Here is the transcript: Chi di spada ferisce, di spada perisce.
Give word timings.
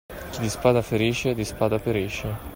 Chi 0.31 0.39
di 0.39 0.49
spada 0.49 0.81
ferisce, 0.81 1.35
di 1.35 1.43
spada 1.43 1.77
perisce. 1.77 2.39